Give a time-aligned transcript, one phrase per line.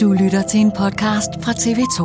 [0.00, 2.00] Du lytter til en podcast fra TV2.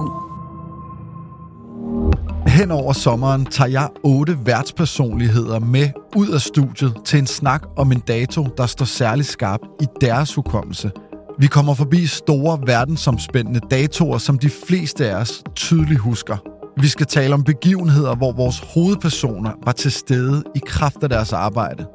[2.49, 7.91] Hen over sommeren tager jeg otte værtspersonligheder med ud af studiet til en snak om
[7.91, 10.91] en dato, der står særlig skarp i deres hukommelse.
[11.39, 16.37] Vi kommer forbi store verdensomspændende datoer, som de fleste af os tydeligt husker.
[16.81, 21.33] Vi skal tale om begivenheder, hvor vores hovedpersoner var til stede i kraft af deres
[21.33, 21.85] arbejde.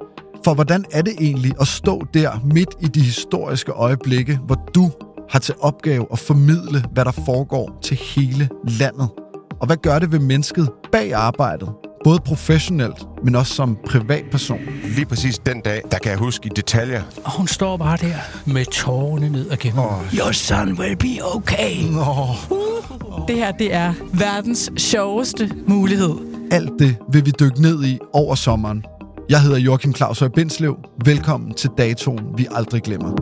[0.44, 4.90] For hvordan er det egentlig at stå der midt i de historiske øjeblikke, hvor du
[5.30, 9.08] har til opgave at formidle, hvad der foregår til hele landet?
[9.60, 11.68] Og hvad gør det ved mennesket bag arbejdet?
[12.04, 14.58] Både professionelt, men også som privatperson.
[14.84, 17.02] Lige præcis den dag, der kan jeg huske i detaljer.
[17.24, 19.78] Og hun står bare der med tårerne ned ad gennem.
[19.78, 20.14] Oh.
[20.18, 21.82] Your son will be okay.
[21.90, 22.26] Nå,
[23.28, 26.14] Det her, det er verdens sjoveste mulighed.
[26.50, 28.84] alt det vil vi dykke ned i over sommeren.
[29.28, 30.76] Jeg hedder Joachim Claus Høj Bindslev.
[31.04, 33.12] Velkommen til datoen, vi aldrig glemmer.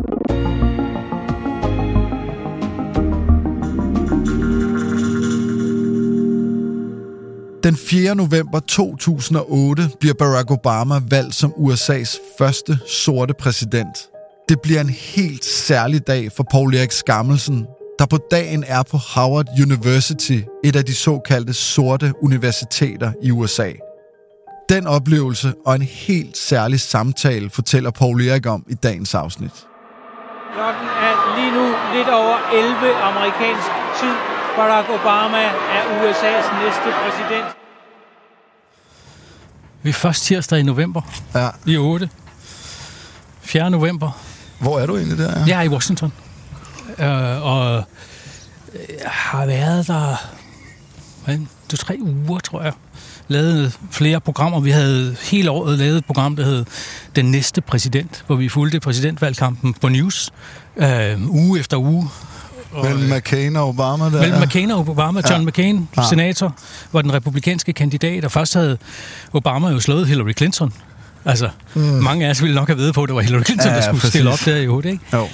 [7.64, 8.14] Den 4.
[8.14, 13.98] november 2008 bliver Barack Obama valgt som USA's første sorte præsident.
[14.48, 17.66] Det bliver en helt særlig dag for Paul Erik Skammelsen,
[17.98, 23.72] der på dagen er på Howard University, et af de såkaldte sorte universiteter i USA.
[24.68, 29.66] Den oplevelse og en helt særlig samtale fortæller Paul Erik om i dagens afsnit.
[30.54, 31.66] Klokken er lige nu
[31.96, 33.68] lidt over 11 amerikansk
[34.00, 34.33] tid.
[34.56, 35.42] Barack Obama
[35.76, 37.56] er USA's næste præsident.
[39.82, 41.00] Vi er først tirsdag i november.
[41.34, 41.48] Ja.
[41.66, 42.08] I 8.
[43.40, 43.70] 4.
[43.70, 44.10] november.
[44.60, 45.44] Hvor er du egentlig der?
[45.46, 46.12] Jeg er i Washington.
[46.98, 47.84] Øh, og
[49.02, 50.16] jeg har været der
[51.24, 51.38] hvad,
[51.68, 52.72] to, tre uger, tror jeg.
[53.28, 54.60] Lavet flere programmer.
[54.60, 56.64] Vi havde hele året lavet et program, der hed
[57.16, 60.30] Den Næste Præsident, hvor vi fulgte præsidentvalgkampen på news
[60.76, 62.08] øh, uge efter uge.
[62.82, 64.20] Mellem McCain og Obama der.
[64.20, 65.20] Mellem McCain og Obama.
[65.30, 65.46] John Ja.
[65.48, 66.02] McCain, Ja.
[66.08, 66.54] senator,
[66.92, 68.78] var den republikanske kandidat, og først havde
[69.32, 70.72] Obama jo slået Hillary Clinton.
[71.24, 71.80] Altså, mm.
[71.82, 73.80] mange af os ville nok have ved på, at det var Hillary Clinton, Ja, der
[73.82, 74.10] skulle præcis.
[74.12, 75.04] stille op der i hovedet, ikke?
[75.12, 75.28] Jo.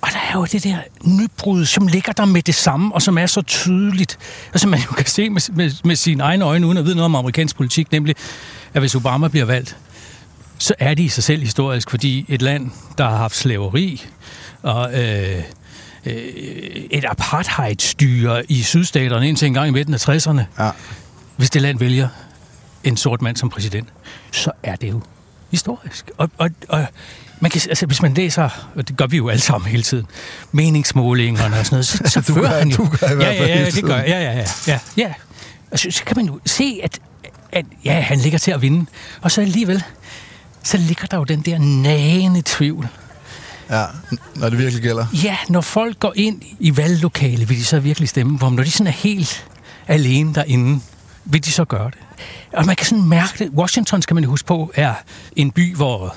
[0.00, 3.18] Og der er jo det der nybrud, som ligger der med det samme, og som
[3.18, 4.18] er så tydeligt,
[4.54, 6.94] og som man jo kan se med, med, med sine egne øjne, uden at vide
[6.94, 8.16] noget om amerikansk politik, nemlig,
[8.74, 9.76] at hvis Obama bliver valgt,
[10.58, 14.04] så er det i sig selv historisk, fordi et land, der har haft slaveri
[14.62, 15.42] og øh,
[16.06, 16.14] øh,
[16.90, 20.70] et apartheidstyre i sydstaterne indtil en gang i midten af 60'erne, Ja.
[21.36, 22.08] hvis det land vælger
[22.84, 23.88] en sort mand som præsident,
[24.32, 25.00] så er det jo
[25.50, 26.10] historisk.
[26.18, 26.86] Og, og, og
[27.40, 30.06] man kan, altså, hvis man læser, og det gør vi jo alle sammen hele tiden,
[30.52, 32.76] meningsmålingerne og sådan noget, så, så Du fører gør- han jo...
[32.76, 34.08] du gør i hvert ja, fald ja, ja, hele det gør jeg.
[34.08, 34.44] Ja, ja, ja.
[34.66, 35.12] ja, ja.
[35.70, 36.98] Altså, så kan man jo se, at,
[37.52, 38.86] at ja, han ligger til at vinde.
[39.20, 39.82] Og så alligevel,
[40.62, 42.88] så ligger der jo den der nagende tvivl.
[43.72, 43.84] Ja,
[44.34, 45.06] når det virkelig gælder.
[45.24, 48.52] Ja, når folk går ind i valglokale, vil de så virkelig stemme på ham.
[48.52, 49.46] Når de sådan er helt
[49.88, 50.80] alene derinde,
[51.24, 51.98] vil de så gøre det.
[52.52, 53.50] Og man kan sådan mærke det.
[53.50, 54.94] Washington, skal man huske på, er
[55.36, 56.16] en by, hvor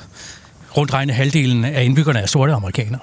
[0.77, 2.99] rundt regnet halvdelen af indbyggerne er sorte amerikanere.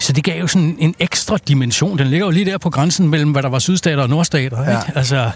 [0.00, 1.98] Så det gav jo sådan en ekstra dimension.
[1.98, 4.62] Den ligger jo lige der på grænsen mellem, hvad der var sydstater og nordstater.
[4.62, 4.68] Ja.
[4.70, 4.98] Ikke?
[4.98, 5.30] Altså,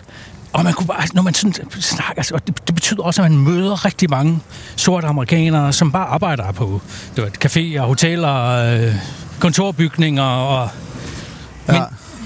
[0.52, 3.30] og man kunne bare, når man sådan snakker, altså, og det, det betyder også, at
[3.30, 4.40] man møder rigtig mange
[4.76, 6.80] sorte amerikanere, som bare arbejder på
[7.16, 8.94] det var, caféer, hoteller, øh,
[9.40, 10.22] kontorbygninger.
[10.22, 10.68] Og,
[11.66, 11.82] men, ja.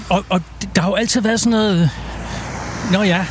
[0.09, 0.41] og, og
[0.75, 1.89] der har jo altid været sådan noget...
[2.91, 3.25] Nå ja,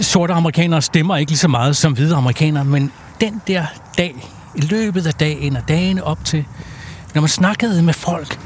[0.00, 3.66] sorte amerikanere stemmer ikke lige så meget som hvide amerikanere, men den der
[3.98, 6.44] dag, i løbet af dagen og dagene op til,
[7.14, 8.38] når man snakkede med folk,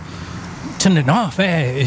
[0.83, 1.87] sådan lidt, nå, hvad,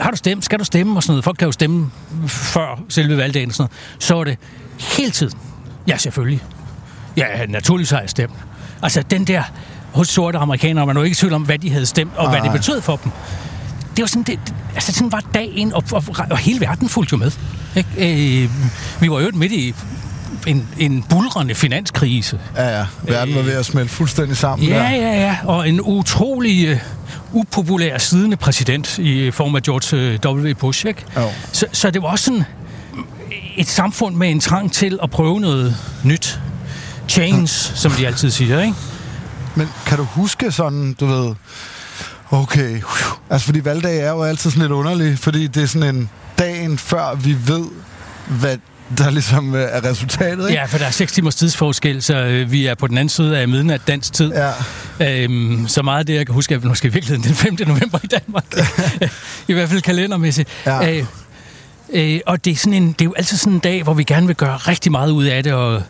[0.00, 1.24] har du stemt, skal du stemme og sådan noget.
[1.24, 1.90] Folk kan jo stemme
[2.28, 4.04] før selve valgdagen og sådan noget.
[4.04, 4.38] Så var det
[4.96, 5.38] hele tiden,
[5.88, 6.42] ja selvfølgelig,
[7.16, 8.32] ja naturligvis har jeg stemt.
[8.82, 9.42] Altså den der
[9.92, 12.40] hos sorte amerikanere, man var ikke i tvivl om, hvad de havde stemt, og hvad
[12.40, 13.12] det betød for dem.
[13.96, 14.38] Det var sådan, det,
[14.74, 17.30] altså sådan var dagen, og, og, og hele verden fulgte jo med.
[17.76, 18.42] Ikke?
[18.44, 18.50] Øh,
[19.00, 19.74] vi var jo midt i
[20.46, 22.40] en, en bulrende finanskrise.
[22.56, 22.86] Ja, ja.
[23.02, 24.68] Verden var ved at smelte fuldstændig sammen.
[24.68, 24.90] Ja, der.
[24.90, 25.36] ja, ja.
[25.44, 26.78] Og en utrolig uh,
[27.32, 30.54] upopulær siddende præsident i form af George øh, W.
[30.54, 30.86] Bush.
[30.86, 31.04] Ikke?
[31.16, 31.30] Jo.
[31.52, 32.44] Så, så det var også sådan
[33.56, 36.40] et samfund med en trang til at prøve noget nyt.
[37.08, 37.46] Change, hmm.
[37.46, 38.74] som de altid siger, ikke?
[39.54, 41.34] Men kan du huske sådan, du ved...
[42.30, 42.80] Okay,
[43.30, 46.78] altså fordi valgdag er jo altid sådan lidt underlig, fordi det er sådan en dagen
[46.78, 47.64] før vi ved,
[48.26, 48.58] hvad
[48.98, 50.60] der ligesom øh, er resultatet, ikke?
[50.60, 53.38] Ja, for der er 6 timers tidsforskel, så øh, vi er på den anden side
[53.38, 54.32] af midnat dansk tid.
[55.00, 55.22] Ja.
[55.22, 57.56] Øhm, så meget af det, jeg kan huske, er måske i virkeligheden den 5.
[57.66, 58.44] november i Danmark.
[59.48, 60.48] I hvert fald kalendermæssigt.
[60.66, 60.92] Ja.
[60.92, 61.04] Øh,
[61.92, 64.04] øh, og det er, sådan en, det er jo altid sådan en dag, hvor vi
[64.04, 65.82] gerne vil gøre rigtig meget ud af det, og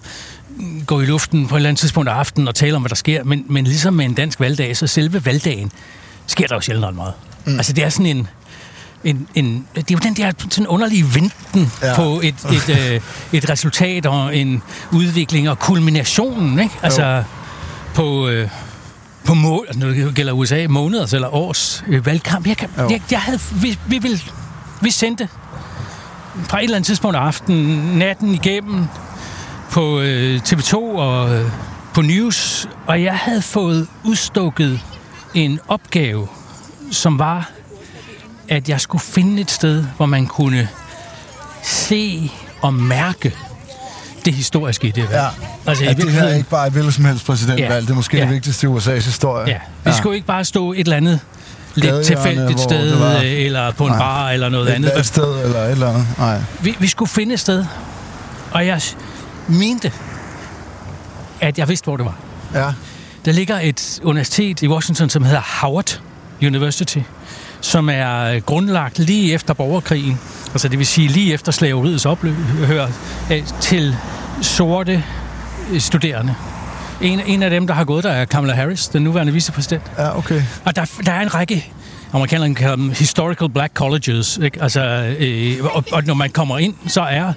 [0.87, 2.97] gå i luften på et eller andet tidspunkt af aftenen og tale om, hvad der
[2.97, 3.25] sker.
[3.25, 5.73] Men, men ligesom med en dansk valgdag, så selve valgdagen
[6.27, 7.13] sker der jo sjældent meget.
[7.45, 7.57] Mm.
[7.57, 8.29] Altså det er sådan en
[9.07, 11.97] en, en, det er jo den der sådan underlige venten ja.
[11.97, 13.01] på et, et, øh,
[13.33, 14.63] et resultat og en
[14.93, 16.75] udvikling og kulminationen, ikke?
[16.83, 17.23] Altså jo.
[17.95, 18.49] på, øh,
[19.25, 22.47] på mål, altså når det gælder USA, måneders eller års øh, valgkamp.
[22.47, 24.23] Jeg, kan, jeg, jeg havde, vi, vi, vil,
[24.81, 25.29] vi sendte
[26.45, 28.87] fra et eller andet tidspunkt af aftenen, natten igennem
[29.71, 31.51] på øh, TV2 og øh,
[31.95, 34.81] på News, og jeg havde fået udstukket
[35.35, 36.29] en opgave,
[36.91, 37.51] som var
[38.49, 40.69] at jeg skulle finde et sted, hvor man kunne
[41.63, 42.33] se
[42.63, 43.35] og mærke
[44.25, 45.13] det historiske i det valg.
[45.13, 45.27] Ja.
[45.67, 47.71] Altså, at det her er ikke bare et hvilket som helst præsidentvalg.
[47.71, 47.81] Ja.
[47.81, 48.23] Det er måske ja.
[48.23, 49.49] det vigtigste i USA's historie.
[49.49, 49.59] Ja.
[49.85, 49.97] Vi ja.
[49.97, 51.21] skulle ikke bare stå et eller andet
[51.75, 53.17] lidt tilfældigt sted, var...
[53.17, 53.99] eller på en Nej.
[53.99, 54.99] bar, eller noget et andet.
[54.99, 56.07] Et sted, eller et eller andet.
[56.19, 56.41] Nej.
[56.61, 57.65] Vi, vi skulle finde et sted,
[58.51, 58.81] og jeg
[59.49, 59.93] mente,
[61.41, 62.17] at jeg vidste, hvor det var.
[62.55, 62.73] Ja.
[63.25, 66.01] Der ligger et universitet i Washington, som hedder Howard
[66.43, 66.99] University,
[67.61, 70.19] som er grundlagt lige efter borgerkrigen,
[70.53, 72.87] altså det vil sige lige efter slaveriets ophør,
[73.33, 73.97] øh, til
[74.43, 75.05] sorte
[75.73, 76.35] øh, studerende.
[77.01, 79.83] En, en af dem, der har gået der, er Kamala Harris, den nuværende vicepræsident.
[79.99, 80.43] Ja, okay.
[80.65, 81.73] Og der, der er en række
[82.13, 84.39] amerikanerne kalder dem historical black colleges.
[84.43, 84.63] Ikke?
[84.63, 87.33] Altså, øh, og, og når man kommer ind, så er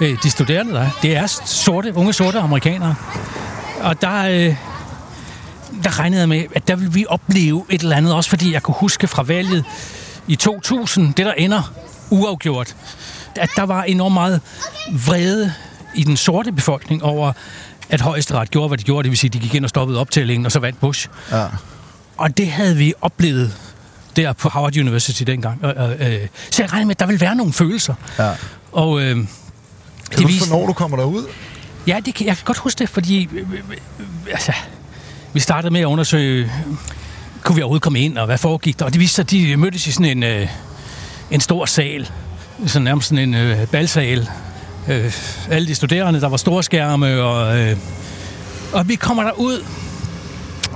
[0.00, 2.94] øh, de studerende der, det er sorte, unge sorte amerikanere.
[3.82, 4.54] Og der, øh,
[5.84, 8.62] der regnede jeg med, at der ville vi opleve et eller andet, også fordi jeg
[8.62, 9.64] kunne huske fra valget
[10.26, 11.72] i 2000, det der ender
[12.10, 12.76] uafgjort,
[13.36, 14.40] at der var enormt meget
[15.06, 15.52] vrede
[15.94, 17.32] i den sorte befolkning over,
[17.90, 19.02] at højesteret gjorde, hvad de gjorde.
[19.02, 21.08] Det vil sige, at de gik ind og stoppede optællingen, og så vandt Bush.
[21.30, 21.46] Ja.
[22.16, 23.54] Og det havde vi oplevet
[24.16, 25.64] der på Howard University dengang.
[25.64, 27.94] Øh, så jeg regnede med, at der ville være nogle følelser.
[28.18, 28.30] Ja.
[28.72, 29.26] Og, øh, kan
[30.10, 30.48] det du viste...
[30.48, 31.26] hvornår du kommer derud?
[31.86, 33.76] Ja, det kan, jeg kan godt huske det, fordi øh, øh,
[34.32, 34.52] altså,
[35.34, 36.52] vi startede med at undersøge,
[37.42, 38.84] kunne vi overhovedet komme ind, og hvad foregik der?
[38.84, 40.48] Og det viste sig, at de mødtes i sådan en, øh,
[41.30, 42.10] en stor sal,
[42.66, 44.28] sådan nærmest sådan en øh, balsal.
[44.88, 45.12] Øh,
[45.50, 47.76] alle de studerende, der var store skærme, og, øh,
[48.72, 49.64] og vi kommer der ud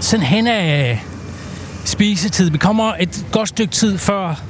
[0.00, 0.98] sådan hen af øh,
[1.84, 2.50] spisetid.
[2.50, 4.42] Vi kommer et godt stykke tid før,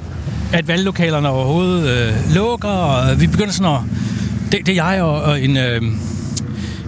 [0.53, 3.81] at valglokalerne overhovedet øh, lukker, og vi begynder sådan at...
[4.51, 5.81] Det, det er jeg og, og en, øh,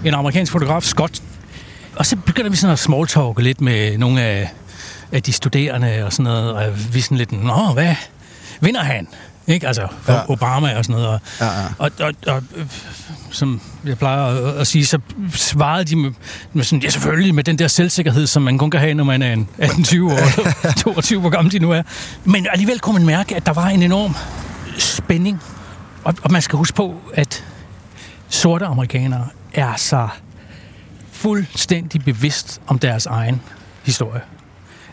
[0.05, 1.21] en amerikansk fotograf, Scott,
[2.01, 4.53] og så begynder vi sådan at smalltalke lidt med nogle af,
[5.11, 7.95] af de studerende og sådan noget, og vi er sådan lidt, nå, hvad
[8.61, 9.07] vinder han?
[9.47, 9.67] Ikke?
[9.67, 10.29] Altså, for ja.
[10.29, 11.07] Obama og sådan noget.
[11.07, 11.67] Og, ja, ja.
[11.77, 12.43] og, og, og
[13.31, 14.99] som jeg plejer at, at sige, så
[15.33, 16.11] svarede de med,
[16.53, 19.21] med sådan, ja selvfølgelig, med den der selvsikkerhed, som man kun kan have, når man
[19.21, 21.81] er en 18-20 år, 22, hvor gammel de nu er.
[22.23, 24.15] Men alligevel kunne man mærke, at der var en enorm
[24.77, 25.41] spænding.
[26.03, 27.45] Og, og man skal huske på, at
[28.29, 30.07] sorte amerikanere er så
[31.21, 33.41] fuldstændig bevidst om deres egen
[33.83, 34.21] historie.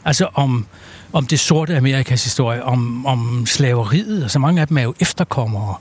[0.05, 0.67] Altså om,
[1.13, 4.23] om det sorte Amerikas historie, om, om slaveriet.
[4.23, 5.75] Altså mange af dem er jo efterkommere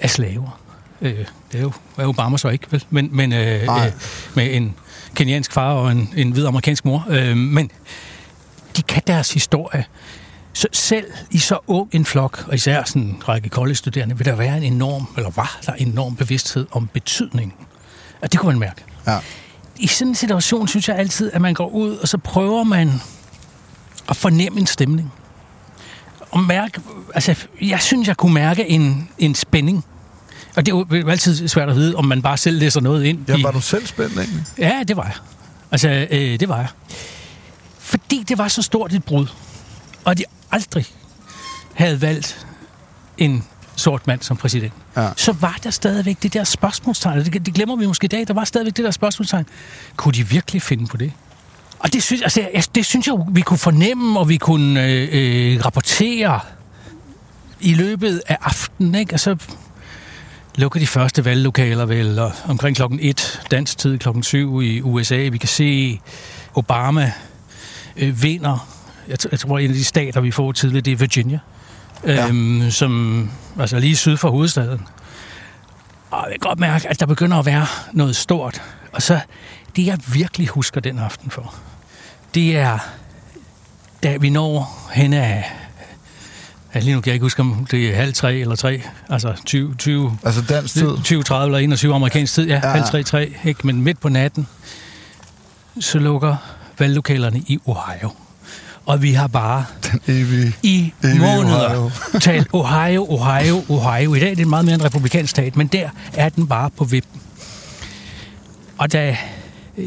[0.00, 0.60] af slaver.
[1.02, 1.18] Øh,
[1.52, 2.84] det er jo er Obama så ikke, vel?
[2.90, 3.92] Men, men øh, øh,
[4.34, 4.74] med en
[5.14, 7.06] keniansk far og en, en hvid amerikansk mor.
[7.08, 7.70] Øh, men
[8.76, 9.84] de kan deres historie.
[10.52, 14.34] Så selv i så ung en flok, og især sådan en række college-studerende, vil der
[14.34, 17.52] være en enorm, eller var der en enorm bevidsthed om betydningen.
[18.22, 18.84] Og det kunne man mærke.
[19.06, 19.18] Ja.
[19.78, 22.92] I sådan en situation synes jeg altid, at man går ud, og så prøver man
[24.08, 25.12] at fornemme en stemning.
[26.30, 26.80] Og mærke,
[27.14, 29.84] altså, jeg synes, jeg kunne mærke en, en spænding.
[30.56, 33.18] Og det er jo altid svært at vide, om man bare selv læser noget ind.
[33.28, 34.44] Ja, i- var du selv spændt egentlig?
[34.58, 35.14] Ja, det var jeg.
[35.72, 36.68] Altså, øh, det var jeg.
[37.78, 39.26] Fordi det var så stort et brud,
[40.04, 40.86] og de aldrig
[41.74, 42.46] havde valgt
[43.18, 43.44] en
[43.86, 45.08] sort mand som præsident, Ja.
[45.16, 48.34] så var der stadigvæk det der spørgsmålstegn, det, det glemmer vi måske i dag, der
[48.34, 49.46] var stadigvæk det der spørgsmålstegn.
[49.96, 51.12] Kunne de virkelig finde på det?
[51.78, 55.08] Og det synes, altså, jeg, det synes jeg, vi kunne fornemme, og vi kunne øh,
[55.12, 56.40] øh, rapportere
[57.60, 59.14] i løbet af aftenen, ikke?
[59.14, 59.36] Og så
[60.56, 65.28] lukker de første valglokaler vel og omkring klokken 1 dansk tid, klokken 7 i USA.
[65.32, 66.00] Vi kan se
[66.54, 67.12] Obama
[67.96, 68.68] øh, vinder.
[69.08, 71.38] Jeg, jeg tror, en af de stater, vi får tidligt, det er Virginia.
[72.06, 72.28] Ja.
[72.28, 74.80] Øhm, som, altså lige syd for hovedstaden.
[76.10, 78.62] Og jeg kan godt mærke, at der begynder at være noget stort.
[78.92, 79.20] Og så,
[79.76, 81.54] det jeg virkelig husker den aften for,
[82.34, 82.78] det er,
[84.02, 85.52] da vi når hen af
[86.74, 88.82] Ja, lige nu kan jeg ikke huske, om det er halv tre eller tre.
[89.10, 90.88] Altså 20, 20, Altså dansk tid?
[91.04, 92.46] 20 30 eller 21 amerikansk tid.
[92.46, 92.66] Ja, Ja.
[92.68, 92.72] ja.
[92.72, 93.32] halv tre, tre.
[93.44, 93.66] Ikke?
[93.66, 94.46] Men midt på natten,
[95.80, 96.36] så lukker
[96.78, 98.10] valglokalerne i Ohio.
[98.86, 100.52] Og vi har bare Den evige...
[100.62, 101.90] i Evige måneder Ohio.
[102.20, 104.14] talt Ohio, Ohio, Ohio.
[104.14, 106.84] I dag er det meget mere en republikansk stat, men der er den bare på
[106.84, 107.20] vippen.
[108.78, 109.16] Og da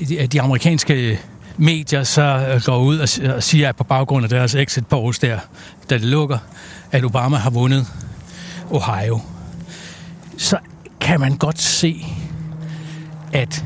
[0.10, 1.20] de- de amerikanske
[1.58, 3.00] medier så øh, går ud
[3.36, 5.40] og siger, at på baggrund af deres exit polls der,
[5.90, 6.38] da det lukker,
[6.92, 7.88] at Obama har vundet
[8.70, 9.22] Ohio,
[10.38, 10.58] så
[11.02, 12.06] kan man godt se,
[13.34, 13.66] at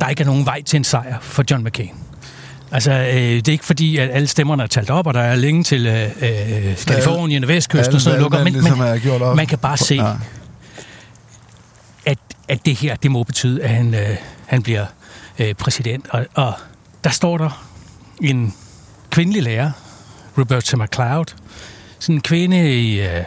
[0.00, 1.90] der ikke er nogen vej til en sejr for John McCain.
[2.72, 5.36] Altså, øh, det er ikke fordi, at alle stemmerne er talt op, og der er
[5.36, 9.36] længe til øh, øh, Kalifornien og Vestkysten og sådan noget lukker, men, ligesom gjort op.
[9.36, 10.12] man kan bare se, Ja.
[12.06, 14.86] at, at det her, det må betyde, at han, øh, han bliver
[15.38, 16.06] øh, præsident.
[16.10, 16.52] Og, og
[17.04, 17.64] der står der
[18.22, 18.54] en
[19.10, 19.70] kvindelig lærer,
[20.38, 21.24] Roberta McLeod,
[21.98, 23.24] sådan en kvinde i øh,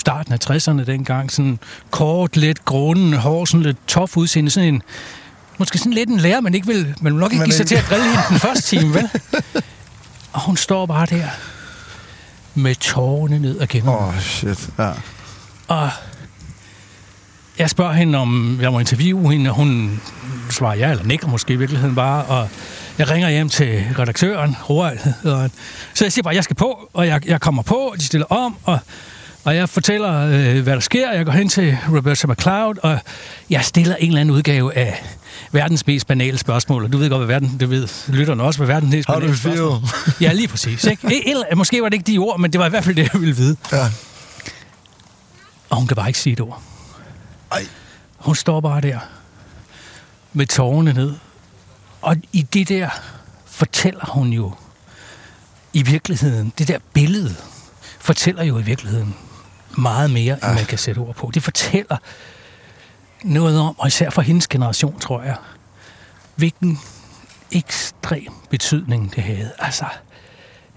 [0.00, 1.58] starten af 60'erne dengang, sådan
[1.90, 4.82] kort, lidt grunden, hår, sådan lidt tof udseende, sådan en,
[5.58, 7.68] måske sådan lidt en lærer, man ikke vil, man vil nok ikke give sig ikke-
[7.68, 9.08] til at drille hende den første time, vel?
[10.32, 11.26] Og hun står bare der
[12.54, 13.88] med tårerne ned ad kinden.
[13.88, 14.68] Åh, oh, shit.
[14.78, 14.90] Ja.
[15.68, 15.90] Og
[17.58, 20.00] jeg spørger hende, om jeg må interviewe hende, og hun
[20.50, 22.24] svarer ja eller nikker måske i virkeligheden bare.
[22.24, 22.48] Og
[22.98, 25.50] jeg ringer hjem til redaktøren, Roald hedder han.
[25.94, 28.26] Så jeg siger bare, jeg skal på, og jeg, jeg kommer på, og de stiller
[28.26, 28.78] om, og,
[29.44, 31.12] og jeg fortæller, øh, hvad der sker.
[31.12, 32.98] Jeg går hen til Roberta McLeod, og
[33.50, 35.02] jeg stiller en eller anden udgave af
[35.52, 36.84] verdens mest banale spørgsmål.
[36.84, 39.36] Og du ved godt, hvad verden, det ved lytterne også, hvad verdens mest How banale
[39.36, 39.80] spørgsmål.
[40.20, 40.84] Ja, lige præcis.
[40.84, 41.28] Ikke?
[41.28, 43.20] Eller, måske var det ikke de ord, men det var i hvert fald det, jeg
[43.20, 43.56] ville vide.
[43.72, 43.90] Ja.
[45.70, 46.62] Og hun kan bare ikke sige et ord.
[47.52, 47.66] Ej.
[48.16, 48.98] Hun står bare der
[50.32, 51.14] med tårerne ned.
[52.02, 52.88] Og i det der
[53.46, 54.52] fortæller hun jo
[55.72, 57.34] i virkeligheden, det der billede
[58.00, 59.14] fortæller jo i virkeligheden
[59.78, 61.30] meget mere, end man kan sætte ord på.
[61.34, 61.96] Det fortæller
[63.24, 65.36] noget om, og især for hendes generation, tror jeg,
[66.34, 66.78] hvilken
[67.52, 69.52] ekstrem betydning det havde.
[69.58, 69.84] Altså,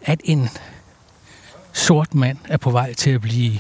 [0.02, 0.50] at en
[1.74, 3.60] sort mand er på vej til at blive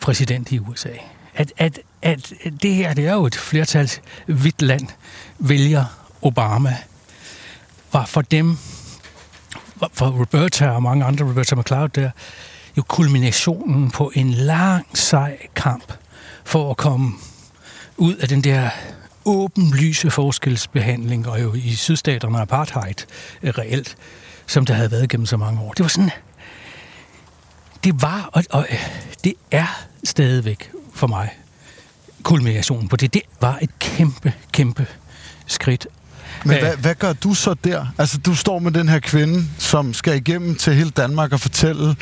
[0.00, 0.92] præsident i USA.
[1.34, 4.88] At, at, at det her, det er jo et flertals hvidt land,
[5.38, 5.84] vælger
[6.22, 6.76] Obama,
[7.92, 8.58] var for dem,
[9.92, 12.10] for Roberta og mange andre, Roberta McLeod der,
[12.76, 15.92] jo kulminationen på en lang, sej kamp
[16.44, 17.12] for at komme
[18.02, 18.70] ud af den der
[19.24, 22.94] åbenlyse forskelsbehandling, og jo i sydstaterne apartheid
[23.42, 23.96] øh, reelt,
[24.46, 25.72] som der havde været gennem så mange år.
[25.72, 26.10] Det var sådan,
[27.84, 28.78] det var, og, og øh,
[29.24, 31.30] det er stadigvæk for mig
[32.22, 33.14] kulminationen på det.
[33.14, 34.86] Det var et kæmpe, kæmpe
[35.46, 35.86] skridt.
[36.44, 37.86] Men hvad, hvad gør du så der?
[37.98, 41.96] Altså, du står med den her kvinde, som skal igennem til hele Danmark og fortælle,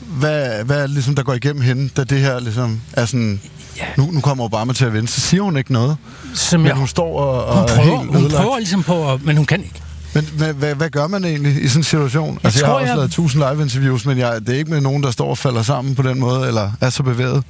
[0.00, 3.40] hvad, hvad ligesom, der går igennem hende, da det her ligesom er sådan...
[3.78, 3.84] Ja.
[3.96, 5.96] Nu, nu kommer Obama til at vinde, så siger hun ikke noget.
[6.34, 9.12] Som Men jeg, hun står og, og hun, er prøver, helt hun prøver ligesom på,
[9.12, 9.80] at, men hun kan ikke.
[10.14, 12.38] Men hvad, hvad, hvad gør man egentlig i sådan en situation?
[12.44, 14.80] altså, jeg tror, har også jeg- lavet tusind live-interviews, men jeg, det er ikke med
[14.80, 17.44] nogen, der står og falder sammen på den måde, eller er så bevæget.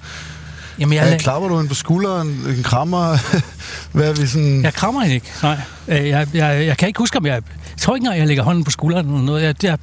[0.78, 3.18] Jamen, jeg, jeg, klapper du hende på skulderen, en krammer?
[3.92, 4.62] hvad er vi sådan...
[4.62, 5.26] jeg krammer hende ikke.
[5.42, 5.58] Nej.
[5.88, 7.32] Øh, Jeg, jeg, jeg kan ikke huske, om jeg...
[7.32, 7.42] Jeg
[7.82, 9.42] tror ikke engang, jeg lægger hånden på skulderen eller noget.
[9.42, 9.78] Jeg, jeg,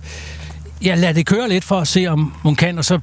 [0.81, 2.99] jeg lader det køre lidt for at se, om hun kan, og så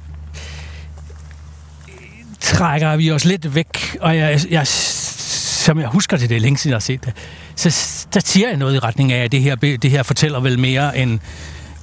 [2.53, 6.57] trækker vi os lidt væk, og jeg, jeg, som jeg husker det, det er længe
[6.57, 7.13] siden jeg har set det,
[7.55, 10.59] så der siger jeg noget i retning af, at det her, det her fortæller vel
[10.59, 11.19] mere end,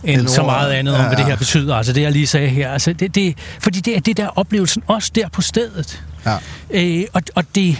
[0.05, 1.75] end så meget andet om, hvad det her betyder.
[1.75, 2.73] Altså det, jeg lige sagde her.
[2.73, 6.03] Altså, det, det, fordi det er det der oplevelsen også der på stedet.
[6.27, 6.37] Ja.
[6.71, 7.77] Øh, og og det,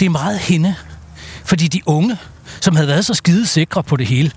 [0.00, 0.74] det er meget hende.
[1.44, 2.16] Fordi de unge,
[2.60, 4.30] som havde været så skide sikre på det hele,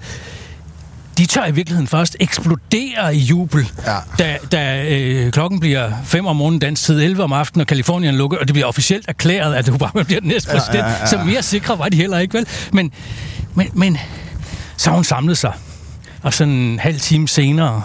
[1.17, 3.97] de tør i virkeligheden først eksplodere i jubel, Ja.
[4.19, 8.15] da, da øh, klokken bliver 5 om morgenen, dansk tid 11 om aftenen, og Kalifornien
[8.15, 10.83] lukker, og det bliver officielt erklæret, at Obama bliver den næste Ja, ja, præsident.
[10.85, 11.05] ja, ja.
[11.05, 12.47] Så mere sikre var de heller ikke, vel?
[12.73, 12.91] Men,
[13.55, 13.97] men, men
[14.77, 15.53] så har hun samlet sig,
[16.21, 17.83] og sådan en halv time senere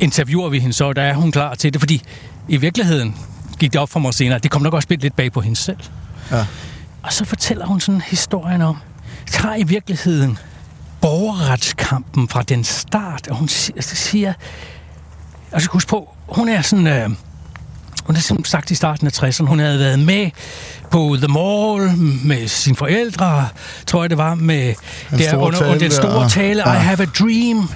[0.00, 2.02] interviewer vi hende så, og der er hun klar til det, fordi
[2.48, 3.16] i virkeligheden
[3.58, 5.76] gik det op for mig senere, det kom nok også lidt bag på hende selv.
[6.30, 6.44] Ja.
[7.02, 8.76] Og så fortæller hun sådan historien om,
[9.30, 10.38] tager i virkeligheden
[11.00, 14.32] borgerretskampen fra den start, og hun si- siger,
[15.52, 17.10] og så huske på, hun er sådan, øh,
[18.04, 20.30] hun er som sagt i starten af 60'erne, hun havde været med
[20.90, 23.48] på The Mall med sine forældre,
[23.86, 24.74] tror jeg det var, med
[25.10, 26.74] Den der, store under, under den tale, store og- tale, ja.
[26.74, 27.68] I have a dream.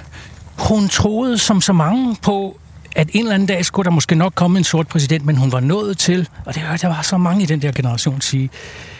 [0.59, 2.59] Hun troede som så mange på,
[2.95, 5.51] at en eller anden dag skulle der måske nok komme en sort præsident, men hun
[5.51, 8.49] var nået til, og det hørte jeg var så mange i den der generation sige,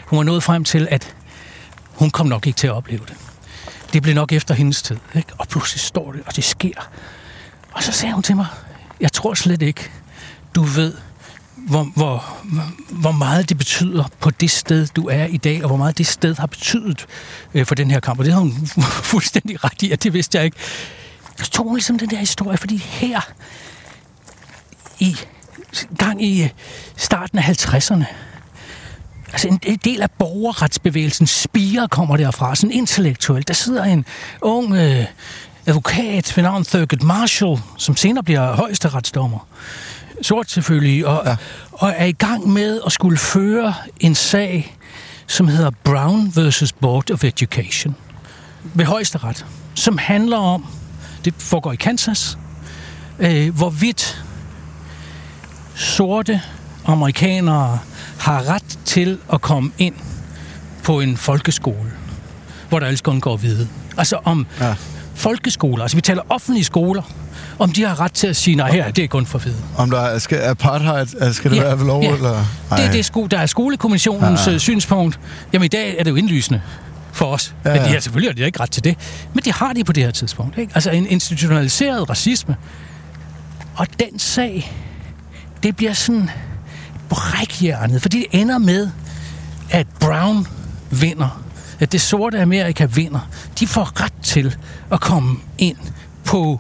[0.06, 1.14] hun var nået frem til, at
[1.94, 3.14] hun kom nok ikke til at opleve det.
[3.94, 5.34] Det blev nok efter hendes tid, ikke?
[5.38, 6.90] Og pludselig står det, og det sker.
[7.72, 8.46] Og så sagde hun til mig,
[9.00, 9.90] jeg tror slet ikke,
[10.56, 10.94] du ved,
[11.56, 12.38] hvor, hvor,
[12.90, 16.08] hvor meget det betyder på det sted, du er i dag, og hvor meget det
[16.08, 17.06] sted har betydet
[17.54, 18.20] øh, for den her kamp.
[18.20, 18.68] Og det har hun
[19.12, 20.58] fuldstændig ret i, at det vidste jeg ikke.
[21.38, 23.22] Så tog hun ligesom den der historie, fordi her
[25.00, 25.18] i
[25.98, 26.50] gang i
[26.98, 28.06] starten af 50'erne,
[29.34, 33.48] altså en del af borgerretsbevægelsen spire kommer derfra, sådan intellektuelt.
[33.48, 34.06] Der sidder en
[34.42, 35.06] ung øh,
[35.66, 39.48] advokat ved navn Thurgood Marshall, som senere bliver højesteretsdommer.
[40.22, 41.36] Sort selvfølgelig, og, ja.
[41.72, 44.78] og er i gang med at skulle føre en sag,
[45.28, 47.96] som hedder Brown versus Board of Education
[48.64, 50.66] ved højesteret, som handler om,
[51.26, 52.38] det foregår i Kansas,
[53.20, 54.24] øh, hvorvidt
[55.76, 56.42] sorte
[56.86, 57.80] amerikanere
[58.24, 59.94] har ret til at komme ind
[60.84, 61.92] på en folkeskole,
[62.70, 63.68] hvor der ellers kun går hvide.
[63.98, 64.76] Altså om Ja.
[65.16, 67.02] folkeskoler, altså vi taler offentlige skoler,
[67.60, 69.56] om de har ret til at sige, nej, her det er kun for hvide.
[69.78, 72.46] Om der er, skal, apartheid, skal det være ved lov, eller?
[72.72, 74.52] Det er det, sko- der er skolekommissionens Ja.
[74.52, 74.58] ja.
[74.58, 75.20] synspunkt.
[75.54, 76.62] Jamen i dag er det jo indlysende
[77.12, 77.56] for os.
[77.66, 77.80] Ja, Ja, ja.
[77.82, 77.94] Men de ja.
[77.96, 78.98] har selvfølgelig har de ikke ret til det.
[79.34, 80.58] Men det har de på det her tidspunkt.
[80.58, 80.72] Ikke?
[80.76, 82.56] Altså en institutionaliseret racisme.
[83.76, 84.74] Og den sag,
[85.64, 86.30] det bliver sådan
[87.14, 88.90] brækhjernet, fordi det ender med,
[89.70, 90.48] at Brown
[90.92, 91.44] vinder.
[91.80, 93.30] At det sorte Amerika vinder.
[93.60, 94.56] De får ret til
[94.92, 95.78] at komme ind
[96.26, 96.60] på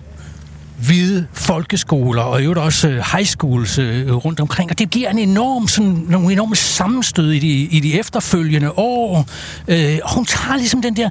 [0.78, 4.70] hvide folkeskoler, og i øvrigt også øh, high schools øh, rundt omkring.
[4.70, 9.28] Og det giver en enorm, sådan, nogle enorme sammenstød i de, i de efterfølgende år.
[9.68, 11.10] Øh, og hun tager ligesom den der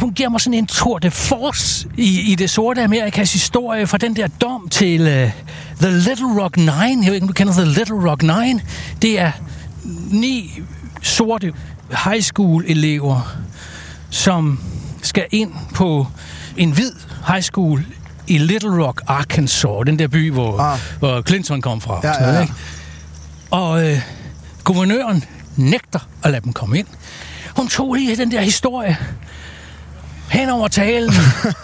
[0.00, 3.98] hun giver mig sådan en tour de force i, i det sorte Amerikas historie, fra
[3.98, 5.30] den der dom til uh,
[5.80, 6.72] The Little Rock Nine.
[6.76, 8.60] Jeg ved ikke, om du kender The Little Rock Nine.
[9.02, 9.32] Det er
[10.10, 10.62] ni
[11.02, 11.52] sorte
[12.04, 13.36] high school elever,
[14.10, 14.60] som
[15.02, 16.06] skal ind på
[16.56, 16.92] en hvid
[17.28, 17.84] high school
[18.26, 20.78] i Little Rock, Arkansas, den der by, hvor, Ah.
[20.98, 22.00] hvor Clinton kom fra.
[22.04, 22.40] Ja, ja, ja.
[22.40, 22.54] ikke?
[23.50, 23.98] Og øh,
[24.64, 25.24] guvernøren
[25.56, 26.86] nægter at lade dem komme ind.
[27.56, 28.96] Hun tog lige den der historie
[30.32, 31.14] hen over talen,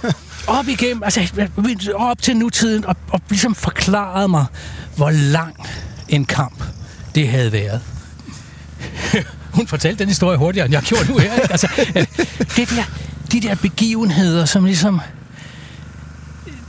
[0.59, 1.48] op igennem, altså
[1.94, 4.44] op til nutiden, og, og ligesom forklarede mig,
[4.96, 5.54] hvor lang
[6.09, 6.62] en kamp
[7.14, 7.81] det havde været.
[9.54, 11.35] Hun fortalte den historie hurtigere, end jeg gjorde nu her.
[11.35, 11.50] Ikke?
[11.50, 12.07] Altså, øh,
[12.57, 12.85] det der,
[13.33, 15.00] de der begivenheder, som ligesom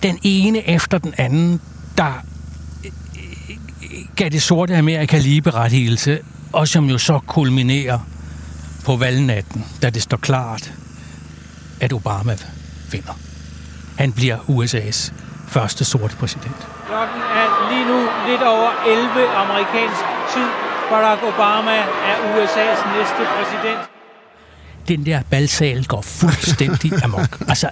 [0.04, 1.62] den ene efter den anden,
[1.98, 2.14] der
[2.86, 2.92] øh,
[4.16, 6.20] gav det sorte Amerika ligeberettigelse,
[6.52, 8.00] og som jo så kulminerer
[8.86, 10.74] på valgnatten, da det står klart,
[11.82, 12.38] at Obama
[12.92, 13.20] vinder.
[13.98, 15.14] Han bliver USA's
[15.48, 16.68] første sorte præsident.
[16.88, 20.50] Klokken er lige nu lidt over 11 amerikansk tid.
[20.90, 21.78] Barack Obama
[22.12, 23.80] er USA's næste præsident.
[24.88, 27.38] den der balsal går fuldstændig amok.
[27.50, 27.70] Altså,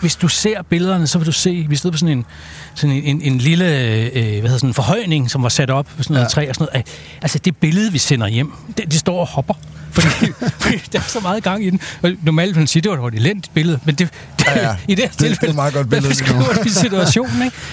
[0.00, 2.26] hvis du ser billederne, så vil du se, vi stod på sådan en,
[2.74, 5.86] sådan en, en, en lille øh, hvad hedder sådan en forhøjning, som var sat op
[5.96, 6.28] på sådan noget ja.
[6.28, 6.86] træ og sådan noget.
[7.22, 9.54] Altså, det billede, vi sender hjem, det, de står og hopper.
[9.94, 11.80] Fordi, fordi der er så meget gang i den.
[12.02, 14.76] Og normalt vil man sige, det var et elendigt billede, men det, det, Ja, ja.
[14.88, 17.42] i det her Det- det er et tilfælde, meget godt der billede beskriver det situationen,
[17.42, 17.56] ikke?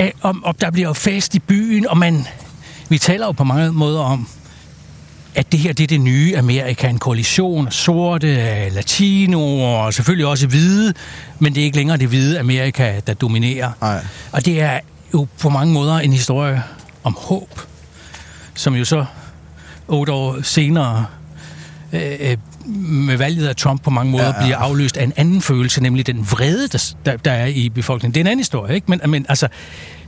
[0.00, 2.26] Øh, Og, og der bliver jo fest i byen, og man,
[2.88, 4.28] vi taler jo på mange måder om,
[5.34, 9.94] at det her det er det nye Amerika, en koalition af sorte, af latinoer og
[9.94, 10.94] selvfølgelig også hvide,
[11.38, 13.70] men det er ikke længere det hvide Amerika, der dominerer.
[13.80, 14.04] Nej.
[14.32, 14.80] Og det er
[15.14, 16.62] jo på mange måder en historie
[17.04, 17.60] om håb.
[18.54, 19.04] som jo så
[19.88, 21.06] otte år senere
[21.92, 22.36] øh, øh,
[22.82, 24.42] med valget af Trump på mange måder ja, ja.
[24.42, 26.68] bliver afløst af en anden følelse, nemlig den vrede,
[27.04, 28.14] der, der, er i befolkningen.
[28.14, 28.86] Det er en anden historie, ikke?
[28.90, 29.48] Men, men altså,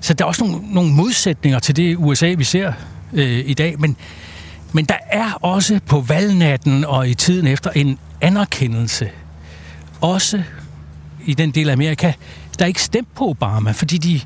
[0.00, 2.72] så der er også nogle, nogle modsætninger til det USA, vi ser
[3.12, 3.80] øh, i dag.
[3.80, 3.96] Men,
[4.72, 9.10] men der er også på valgnatten og i tiden efter en anerkendelse.
[10.00, 10.42] Også
[11.24, 12.12] i den del af Amerika,
[12.58, 14.20] der ikke stemt på Obama, fordi de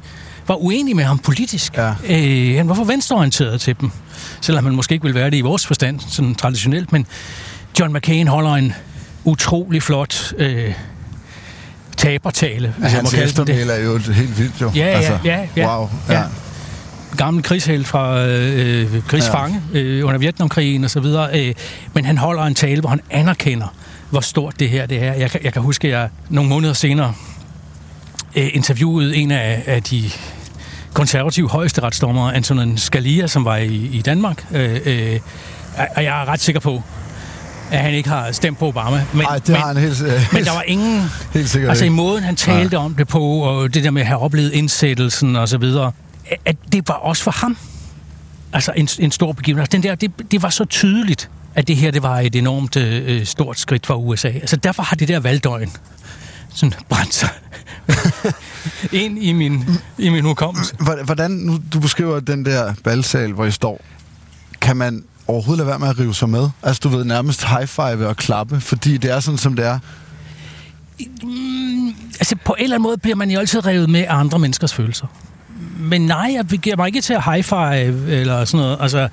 [0.49, 1.77] var uenige med ham politisk.
[1.77, 1.95] Ja.
[2.09, 3.91] Øh, han var for venstreorienteret til dem,
[4.41, 7.07] selvom man måske ikke vil være det i vores forstand, sådan traditionelt, men
[7.81, 8.75] John McCain holder en
[9.25, 10.73] utrolig flot øh,
[11.97, 12.75] tabertale.
[12.83, 14.71] Ja, hans eftermæl er jo helt vildt, jo.
[14.75, 15.77] Ja, altså, ja, ja.
[15.77, 16.19] Wow, ja.
[16.19, 16.25] ja.
[17.17, 19.79] Gammel krigshelt fra øh, krigsfange ja.
[19.79, 21.41] øh, under Vietnamkrigen og så videre.
[21.41, 21.55] Øh,
[21.95, 23.67] men han holder en tale, hvor han anerkender,
[24.11, 25.13] hvor stort det her det er.
[25.13, 27.15] Jeg, jeg kan huske, at jeg nogle måneder senere
[28.37, 30.11] øh, interviewede en af, af de
[30.97, 34.47] konservative højesteretsdommere, Antonin Scalia, som var i, i Danmark.
[34.55, 35.21] Øh, øh,
[35.97, 36.83] og jeg er ret sikker på,
[37.71, 39.05] at han ikke har stemt på Obama.
[39.13, 41.03] Men, Ej, det men, har han helt, men der var ingen...
[41.35, 42.85] Helt sikkert Altså i måden, han talte Nej.
[42.85, 45.93] om det på, og det der med at have oplevet indsættelsen og så videre,
[46.45, 47.57] at det var også for ham
[48.53, 49.67] altså en, en stor begivenhed.
[49.67, 53.25] Den der, det, det var så tydeligt, at det her det var et enormt øh,
[53.25, 54.29] stort skridt for USA.
[54.29, 55.73] Altså derfor har det der valgdøgn
[56.57, 57.29] sådan brændt sig
[59.03, 59.65] ind i min,
[59.99, 60.75] i min hukommelse.
[61.05, 63.81] Hvordan, nu du beskriver den der balsal, hvor I står,
[64.61, 66.49] kan man overhovedet lade være med at rive sig med?
[66.63, 69.79] Altså du ved, nærmest high-five og klappe, fordi det er sådan, som det er?
[71.23, 71.89] Mm,
[72.19, 74.75] altså på en eller anden måde bliver man jo altid revet med af andre menneskers
[74.75, 75.07] følelser.
[75.79, 78.79] Men nej, jeg giver mig ikke til at high-five eller sådan noget.
[78.81, 79.09] Altså,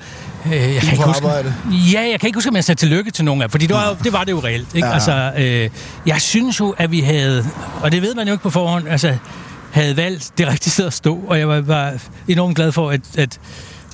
[0.46, 1.54] øh, jeg kan ikke huske, arbejde.
[1.94, 3.98] Ja, jeg kan ikke huske, om jeg sagde tillykke til nogen af fordi det var,
[4.04, 4.76] det var det jo reelt.
[4.76, 4.88] Ikke?
[4.88, 4.94] Ja.
[4.94, 5.70] Altså, øh,
[6.06, 7.46] jeg synes jo, at vi havde,
[7.82, 9.18] og det ved man jo ikke på forhånd, altså,
[9.72, 11.94] havde valgt det rigtige sted at stå, og jeg var, var
[12.28, 13.40] enormt glad for, at, at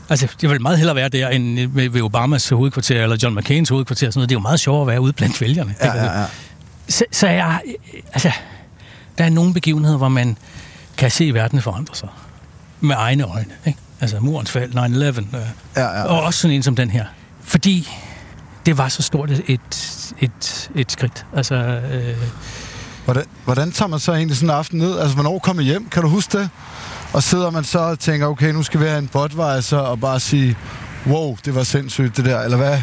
[0.10, 1.60] Altså, jeg ville meget hellere være der, end
[1.92, 4.12] ved Obamas hovedkvarter, eller John McCains hovedkvarter.
[4.12, 4.30] Sådan noget.
[4.30, 5.76] Det er jo meget sjovere at være ude blandt vælgerne.
[5.82, 6.26] Ja, ja, ja.
[6.88, 7.60] Så, så jeg,
[8.14, 8.32] altså,
[9.18, 10.38] der er nogle begivenheder, hvor man
[10.98, 12.10] kan se verden forandre sig.
[12.82, 13.52] Med egne øjne.
[13.66, 13.80] Ikke?
[14.02, 14.78] Altså, murens fald, 9-11.
[14.78, 15.42] Øh,
[15.76, 16.04] ja, ja.
[16.04, 17.06] Og også sådan en som den her.
[17.44, 17.90] Fordi
[18.66, 21.26] det var så stort et, et, et, et skridt.
[21.36, 22.18] Altså, øh,
[23.06, 25.00] hvordan, hvordan tager man så egentlig sådan en aften ned?
[25.00, 25.90] Altså, hvornår kommer hjem?
[25.90, 26.50] Kan du huske det?
[27.14, 30.20] Og sidder man så og tænker, okay, nu skal vi have en Budweiser og bare
[30.20, 30.58] sige,
[31.08, 32.82] wow, det var sindssygt det der, eller hvad?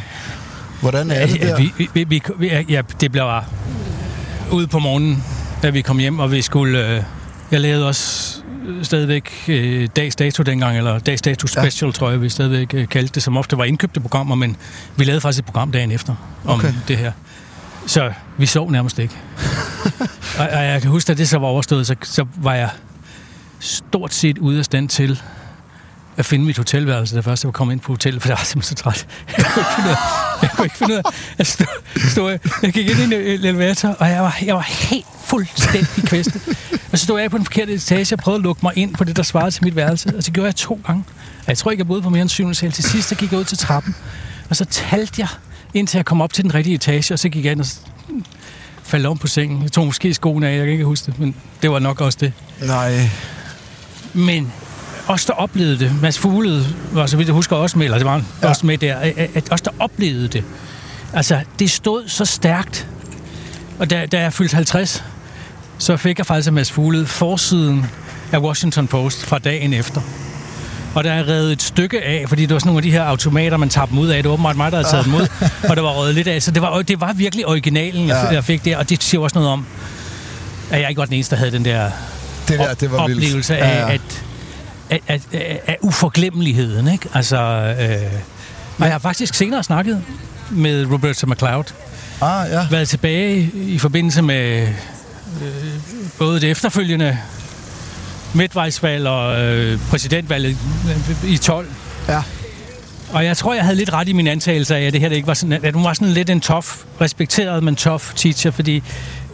[0.81, 1.49] Hvordan er det der?
[1.49, 3.45] Ja, vi, vi, vi, vi, ja, det blev bare
[4.53, 5.25] ude på morgenen,
[5.63, 6.89] da vi kom hjem, og vi skulle...
[6.89, 7.03] Øh,
[7.51, 8.37] jeg lavede også
[8.83, 11.93] stadigvæk øh, dags dato dengang, eller dags dato special, ja.
[11.93, 14.57] tror jeg, vi stadigvæk øh, kaldte det, som ofte var indkøbte programmer, men
[14.97, 16.73] vi lavede faktisk et program dagen efter om okay.
[16.89, 17.13] det her.
[17.87, 19.15] Så vi sov nærmest ikke.
[20.39, 22.71] og, og jeg kan huske, at det så var overstået, så, så var jeg
[23.61, 25.21] stort set ude af stand til
[26.17, 28.77] at finde mit hotelværelse, da først jeg kommet ind på hotellet, for jeg var simpelthen
[28.77, 29.07] så træt.
[30.43, 31.03] Jeg kunne ikke finde ud af,
[31.39, 31.47] jeg
[32.17, 36.43] jeg, jeg gik ind i en elevator, og jeg var, jeg var helt fuldstændig kvæstet.
[36.97, 39.05] Og så stod jeg på den forkerte etage og prøvede at lukke mig ind på
[39.05, 41.05] det, der svarede til mit værelse, og så gjorde jeg to gange.
[41.39, 42.73] Og jeg tror ikke, jeg boede på mere end syvende sal.
[42.73, 43.95] Til sidst, så gik jeg ud til trappen,
[44.51, 45.29] og så talte jeg,
[45.75, 47.67] indtil jeg kom op til den rigtige etage, og så gik jeg ind og
[48.83, 49.63] faldt om på sengen.
[49.63, 52.19] Jeg tog måske skoene af, jeg kan ikke huske det, men det var nok også
[52.21, 52.33] det.
[52.63, 53.11] Nej.
[54.15, 54.53] Men
[55.09, 58.07] os, der oplevede det, Mads Fuglede var så vidt jeg husker også med, eller det
[58.07, 58.49] var ja.
[58.49, 58.97] også med der,
[59.35, 60.45] at os, der oplevede det,
[61.13, 62.89] altså, det stod så stærkt.
[63.79, 65.05] Og da, da jeg fyldte 50,
[65.79, 67.87] så fik jeg faktisk af Mads Fuglede forsiden
[68.33, 70.01] af Washington Post fra dagen efter.
[70.95, 73.03] Og der er reddet et stykke af, fordi det var sådan nogle af de her
[73.03, 74.23] automater, man tager dem ud af.
[74.23, 75.29] Det var åbenbart mig, der havde taget dem ud,
[75.71, 76.43] og det var røget lidt af.
[76.43, 78.35] Så det var, det var virkelig originalen, jeg, ja.
[78.35, 78.77] jeg fik der.
[78.77, 79.67] Og det siger også noget om,
[80.71, 81.91] at jeg ikke var den eneste, der havde den der,
[82.49, 83.51] det der det var oplevelse vildt.
[83.51, 83.93] af, ja, ja.
[83.93, 84.01] At,
[84.91, 87.09] af, af, af, af uforglemmeligheden, ikke?
[87.15, 87.37] Altså,
[87.81, 87.97] øh,
[88.79, 90.03] og jeg har faktisk senere snakket
[90.51, 91.65] med Roberta McLeod.
[92.21, 92.67] Ah, ja.
[92.71, 94.69] Været tilbage i forbindelse med
[95.43, 95.81] øh,
[96.19, 97.19] både det efterfølgende
[98.35, 100.57] midtvejsvalg og øh, præsidentvalget
[101.25, 101.69] i 12.
[102.09, 102.23] Ja.
[103.13, 105.17] Og jeg tror, jeg havde lidt ret i min antagelse af, at det her det
[105.17, 106.67] ikke var sådan, at hun var sådan lidt en tough,
[107.01, 108.83] respekteret, men tough teacher, fordi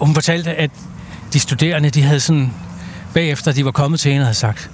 [0.00, 0.70] hun fortalte, at
[1.32, 2.52] de studerende, de havde sådan,
[3.14, 4.70] bagefter de var kommet til hende, havde sagt,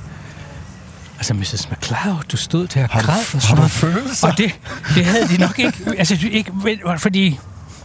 [1.18, 1.70] Altså, Mrs.
[1.70, 3.02] McLeod, du stod der og græd.
[3.02, 4.28] Har, har du følelser?
[4.28, 4.58] Og det,
[4.94, 5.78] det havde de nok ikke.
[5.98, 6.52] Altså, ikke,
[6.98, 7.38] fordi...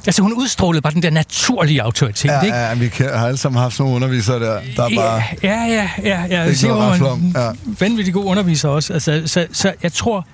[0.06, 2.58] Altså, hun udstrålede bare den der naturlige autoritet, ja, ikke?
[2.58, 5.24] Ja, vi har alle sammen haft sådan nogle undervisere der, der er bare...
[5.44, 6.26] Ja, ja, ja.
[6.30, 6.54] ja.
[6.54, 7.52] Siger, hvor man ja.
[7.80, 8.94] vanvittig god underviser også.
[8.94, 10.28] Altså, så, så jeg tror,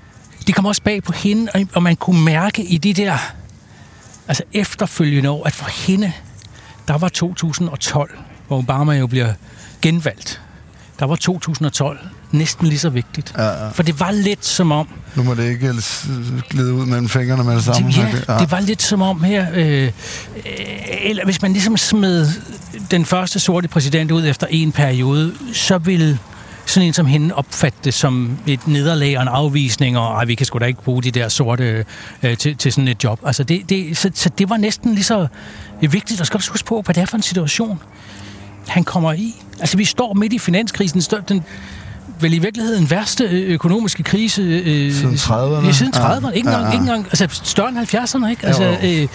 [0.47, 3.17] det kom også bag på hende, og man kunne mærke i de der
[4.27, 6.11] altså efterfølgende år, at for hende,
[6.87, 9.33] der var 2012, hvor Obama jo bliver
[9.81, 10.41] genvalgt
[10.99, 11.99] der var 2012
[12.31, 13.33] næsten lige så vigtigt.
[13.37, 13.69] Ja, ja.
[13.69, 15.73] For det var lidt som om, Nu må det ikke
[16.49, 17.87] glide ud mellem fingrene med det samme.
[17.87, 19.91] det, ja, det var lidt som om her, øh, øh,
[21.03, 22.27] eller hvis man ligesom smed
[22.91, 26.19] den første sorte præsident ud efter en periode, så ville
[26.65, 30.35] sådan en som hende opfatte det som et nederlag og en afvisning, og ej, vi
[30.35, 31.85] kan sgu da ikke bruge de der sorte
[32.23, 33.19] øh, til, til sådan et job.
[33.25, 35.27] Altså det, det, så, så det var næsten lige så
[35.81, 36.21] vigtigt.
[36.21, 37.79] Og skal også huske på, hvad det er for en situation,
[38.67, 39.35] han kommer i.
[39.59, 41.43] Altså vi står midt i finanskrisen, den
[42.21, 45.65] vel i virkeligheden værste øh, økonomiske krise øh, Siden 30'erne.
[45.65, 46.25] Ja, siden 30'erne.
[46.27, 46.31] Ja.
[46.31, 46.71] Ikke engang, Ja, ja.
[46.71, 48.45] ikke engang altså større end 70'erne, ikke?
[48.45, 49.07] Altså, Jo, øh,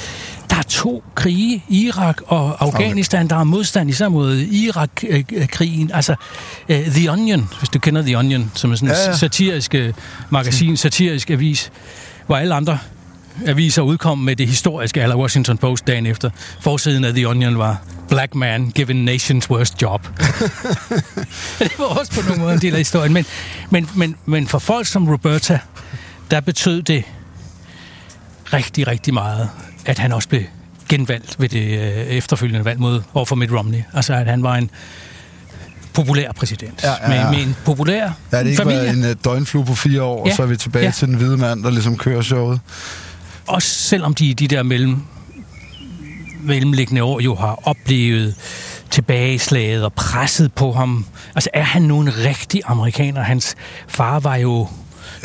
[0.50, 5.90] der er to krige, Irak og Afghanistan, der er modstand især mod Irak-krigen.
[5.94, 6.14] Altså,
[6.68, 9.16] øh, The Onion, hvis du kender The Onion, som er sådan en Ja, ja.
[9.16, 9.92] satirisk øh,
[10.30, 11.70] magasin, satirisk avis,
[12.26, 12.78] hvor alle andre
[13.46, 16.30] aviser udkom med det historiske, eller Washington Post dagen efter.
[16.60, 20.08] Forsiden af The Onion var Black man given nation's worst job.
[21.58, 23.12] det var også på nogle måder en del af historien.
[23.12, 23.26] Men,
[23.70, 25.58] men, men, men for folk som Roberta,
[26.30, 27.04] der betød det
[28.52, 29.48] rigtig, rigtig meget,
[29.86, 30.42] at han også blev
[30.88, 33.82] genvalgt ved det øh, efterfølgende valg mod overfor Mitt Romney.
[33.94, 34.70] Altså, at han var en
[35.94, 36.82] populær præsident.
[36.82, 37.30] Ja, ja, ja.
[37.30, 38.82] Med, med en populær Ja, det ikke familie.
[38.82, 40.30] været en uh, døgnflue på fire år, ja.
[40.30, 40.84] Og så er vi tilbage.
[40.84, 40.90] Ja.
[40.90, 42.60] til den hvide mand, der ligesom kører showet.
[43.46, 45.02] Også selvom de de der mellem,
[46.40, 48.34] mellemliggende år jo har oplevet
[48.90, 51.06] tilbageslaget og presset på ham.
[51.34, 53.22] Altså er han nu en rigtig amerikaner?
[53.22, 53.54] Hans
[53.88, 54.68] far var jo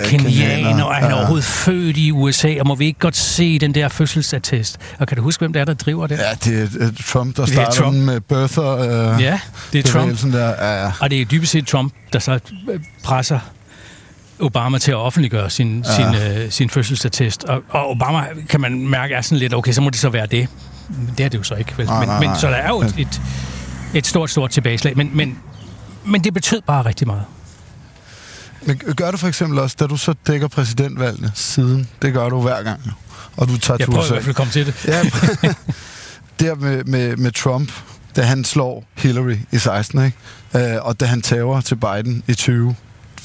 [0.05, 1.15] kenianer, og han er ja.
[1.15, 4.77] overhovedet født i USA, og må vi ikke godt se den der fødselsattest?
[4.99, 6.19] Og kan du huske, hvem det er, der driver det?
[6.19, 7.95] Ja, det er uh, Trump, der er starter Trump.
[7.95, 9.15] med birther.
[9.15, 9.39] Uh, ja
[9.73, 10.21] det er Trump.
[10.21, 10.47] Der.
[10.47, 10.91] Ja, ja.
[11.01, 13.39] Og det er dybest set Trump, der så øh, presser
[14.39, 15.95] Obama til at offentliggøre sin, Ja.
[15.95, 17.43] sin, øh, sin fødselsattest.
[17.43, 20.25] Og, og Obama, kan man mærke, er sådan lidt, okay, så må det så være
[20.25, 20.47] det.
[20.89, 21.73] Men det er det jo så ikke.
[21.77, 21.85] Vel?
[21.85, 22.37] Nej, men, nej, men, nej.
[22.37, 23.21] så der er jo et, et,
[23.93, 24.97] et stort, stort tilbageslag.
[24.97, 25.39] Men, men,
[26.05, 27.23] men det betød bare rigtig meget.
[28.65, 32.41] Men gør du for eksempel også, da du så dækker præsidentvalgene siden, det gør du
[32.41, 32.93] hver gang,
[33.37, 34.85] og du tager Jeg prøver i hvert fald at komme til det.
[34.87, 35.01] Ja,
[36.39, 37.71] der med, med, med Trump,
[38.15, 40.73] da han slår Hillary i 16, ikke?
[40.75, 42.75] Øh, og da han tager til Biden i 20.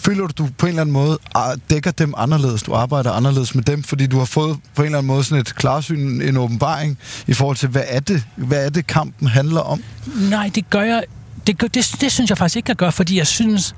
[0.04, 3.54] Føler du, du på en eller anden måde ah, dækker dem anderledes, du arbejder anderledes
[3.54, 6.36] med dem, fordi du har fået på en eller anden måde sådan et klarsyn, en
[6.36, 9.82] åbenbaring i forhold til, hvad er det, hvad er det kampen handler om?
[10.30, 11.04] Nej, det gør jeg...
[11.46, 13.74] Det, gør, det, det synes jeg faktisk ikke, jeg gør, fordi jeg synes,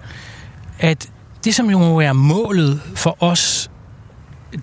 [0.78, 1.08] at
[1.44, 3.70] det, som jo må være målet for os,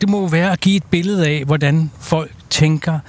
[0.02, 3.00] det må være at give et billede af, hvordan folk tænker,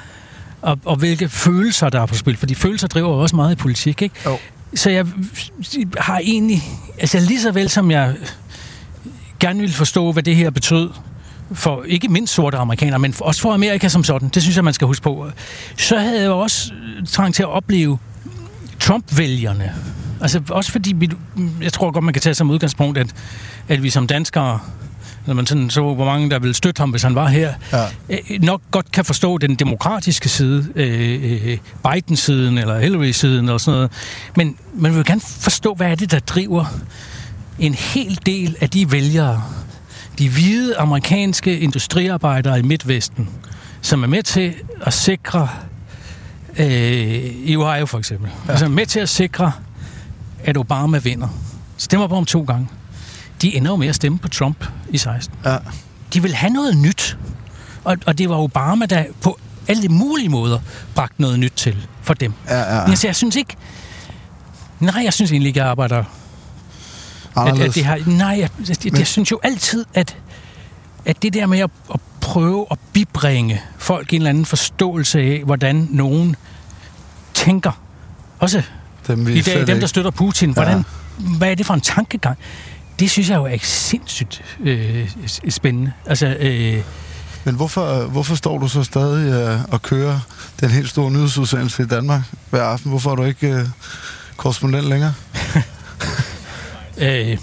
[0.62, 2.36] og, og hvilke følelser, der er på spil.
[2.36, 4.14] Fordi følelser driver også meget i politik, ikke?
[4.26, 4.38] Jo.
[4.74, 5.06] Så jeg
[5.98, 6.62] har egentlig...
[6.98, 8.14] Altså lige så vel som jeg
[9.40, 10.90] gerne ville forstå, hvad det her betød,
[11.52, 14.74] for ikke mindst sorte amerikanere, men også for Amerika som sådan, det synes jeg, man
[14.74, 15.30] skal huske på,
[15.76, 16.72] så havde jeg også
[17.08, 17.98] trang til at opleve
[18.80, 19.72] Trump-vælgerne.
[20.20, 21.10] Altså også fordi, vi,
[21.62, 23.06] jeg tror godt, man kan tage som udgangspunkt, at,
[23.68, 24.58] at vi som danskere,
[25.26, 27.84] når man sådan så, hvor mange der ville støtte ham, hvis han var her, Ja.
[28.10, 31.58] øh, nok godt kan forstå den demokratiske side, øh, øh,
[31.92, 33.90] Biden-siden eller Hillary-siden eller sådan noget.
[34.36, 36.64] Men man vil gerne forstå, hvad er det, der driver
[37.58, 39.42] en hel del af de vælgere,
[40.18, 43.28] de hvide amerikanske industriarbejdere i Midtvesten,
[43.80, 45.48] som er med til at sikre,
[46.58, 46.66] øh,
[47.24, 48.52] i Ohio for eksempel, ja.
[48.52, 49.52] altså med til at sikre,
[50.44, 51.28] at Obama vinder.
[51.76, 52.68] Stemmer på ham to gange.
[53.42, 55.34] De ender jo med at stemme på Trump i 16.
[55.44, 55.56] Ja.
[56.14, 57.18] De vil have noget nyt.
[57.84, 59.38] Og, og det var Obama, der på
[59.68, 60.58] alle mulige måder
[60.94, 62.32] bragte noget nyt til for dem.
[62.48, 62.80] Ja, ja.
[62.80, 63.56] Men altså, jeg synes ikke...
[64.80, 66.04] Nej, jeg synes egentlig ikke, jeg arbejder
[67.36, 67.68] Anderledes.
[67.68, 70.16] at det har, nej, jeg, jeg, Men- jeg synes jo altid, at,
[71.04, 75.42] at det der med at, at prøve at bibringe folk en eller anden forståelse af,
[75.44, 76.36] hvordan nogen
[77.34, 77.72] tænker,
[78.38, 78.62] også
[79.06, 80.84] dem, vi i dag, dem, der ikke- støtter Putin, hvordan,
[81.38, 82.38] hvad er det for en tankegang?
[82.98, 85.10] Det synes jeg jo er sindssygt øh,
[85.48, 85.92] spændende.
[86.06, 86.82] Altså, øh,
[87.44, 90.20] Men hvorfor, hvorfor står du så stadig øh, og kører
[90.60, 92.90] den helt store nyhedsudsendelse i Danmark hver aften?
[92.90, 93.66] Hvorfor er du ikke øh,
[94.36, 95.14] korrespondent længere?
[96.98, 97.38] øh,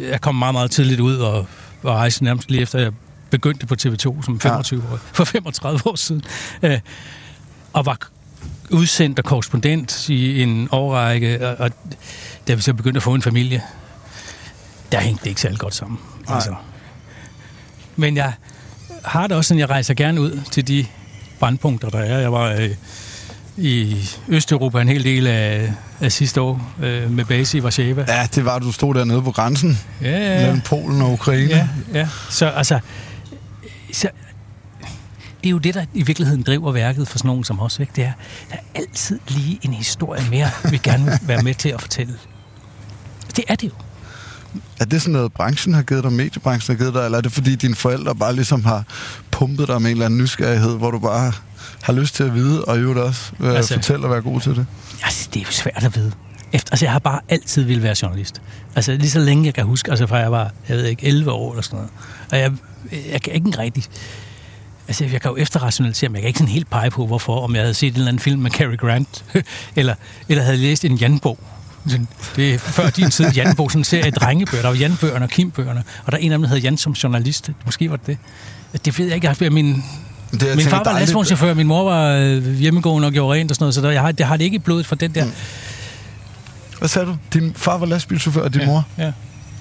[0.00, 1.46] jeg kom meget, meget tidligt ud og,
[1.82, 2.92] og rejste nærmest lige efter, jeg
[3.30, 6.22] begyndte på TV2 som 25 år, for 35 år siden.
[6.62, 6.80] Øh,
[7.72, 7.98] og var
[8.70, 11.70] udsendt og korrespondent i en årrække, og, og
[12.48, 13.62] da vi så begyndte at få en familie,
[14.92, 15.98] der hængte det ikke særlig godt sammen.
[16.28, 16.54] Altså.
[17.96, 18.32] Men jeg
[19.04, 20.86] har det også sådan, jeg rejser gerne ud til de
[21.38, 22.18] brandpunkter, der er.
[22.18, 22.70] Jeg var øh,
[23.56, 23.96] i
[24.28, 28.04] Østeuropa en hel del af, af sidste år øh, med base i Warszawa.
[28.08, 30.60] Ja, det var, du stod dernede på grænsen Ja, ja, mellem.
[30.60, 31.50] Polen og Ukraine.
[31.50, 32.08] ja, ja.
[32.30, 32.78] Så altså,
[33.92, 34.08] så,
[35.42, 37.78] det er jo det, der i virkeligheden driver værket for sådan nogen som os.
[37.80, 37.92] Ikke?
[37.96, 38.12] Det er,
[38.50, 42.14] der er altid lige en historie mere, vi gerne vil være med til at fortælle.
[43.36, 43.72] Det er det jo.
[44.80, 47.32] Er det sådan noget, branchen har givet dig, mediebranchen har givet dig, eller er det
[47.32, 48.84] fordi dine forældre bare ligesom har
[49.30, 51.32] pumpet dig med en eller anden nysgerrighed, hvor du bare
[51.82, 54.40] har lyst til at vide, og i øvrigt også øh, altså, fortælle og være god
[54.40, 54.66] til det?
[55.04, 56.12] Altså, det er jo svært at vide.
[56.52, 58.42] Efter, altså, jeg har bare altid ville være journalist.
[58.76, 61.32] Altså, lige så længe jeg kan huske, altså fra jeg var, jeg ved ikke, 11
[61.32, 61.90] år eller sådan noget.
[62.30, 62.52] Og jeg,
[63.12, 63.84] jeg kan ikke rigtig...
[64.88, 67.54] Altså, jeg kan jo efterrationalisere, men jeg kan ikke sådan helt pege på, hvorfor, om
[67.54, 69.24] jeg havde set en eller anden film med Cary Grant,
[69.76, 69.94] eller,
[70.28, 71.38] eller havde læst en Jan-bog.
[72.36, 74.62] Det er før din tid, Jan-bog, sådan en serie af drengebøger.
[74.62, 76.92] Der var Jan-bøgerne og Kim-bøgerne, og der er en af dem, der hedder Jan som
[76.92, 77.50] journalist.
[77.64, 78.06] Måske var det
[78.72, 78.84] det.
[78.84, 79.36] Det ved jeg ikke.
[79.40, 79.84] Jeg, min,
[80.32, 83.54] det, jeg min far var lastvognschauffør, min mor var øh, hjemmegående og gjorde rent og
[83.54, 85.24] sådan noget, så der, jeg har, det har det ikke i blodet for den der...
[85.24, 85.32] Mm.
[86.78, 87.16] Hvad sagde du?
[87.32, 88.86] Din far var lastbilchauffør, og din ja, mor?
[88.98, 89.12] Ja.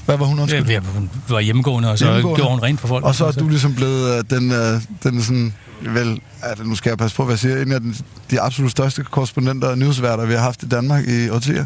[0.06, 0.70] Hvad var hun undskyld?
[0.70, 2.36] Ja, hun var hjemmegående, og så hjemmegående.
[2.36, 3.06] gjorde hun rent for folk.
[3.06, 6.90] Og så er du ligesom blevet uh, den, uh, den sådan, vel, altså, nu skal
[6.90, 7.96] jeg passe på, hvad jeg siger, en af den,
[8.32, 11.66] de absolut største korrespondenter og nyhedsværter, vi har haft i Danmark i årtier.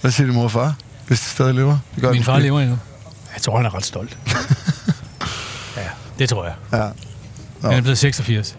[0.00, 0.74] Hvad siger din mor og far,
[1.06, 1.78] hvis de stadig lever?
[1.94, 2.78] Det gør Min far lever endnu.
[3.34, 4.18] Jeg tror, han er ret stolt.
[5.76, 5.88] ja,
[6.18, 6.54] det tror jeg.
[6.72, 6.88] Ja.
[7.64, 7.70] Nå.
[7.70, 8.56] Han er blevet 86.